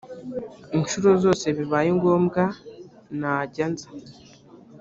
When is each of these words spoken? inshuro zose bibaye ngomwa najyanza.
inshuro 0.77 1.09
zose 1.23 1.45
bibaye 1.57 1.89
ngomwa 1.97 2.43
najyanza. 3.19 3.87